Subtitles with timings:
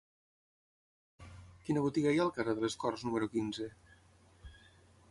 [1.67, 3.71] Quina botiga hi ha al carrer de les Corts número quinze?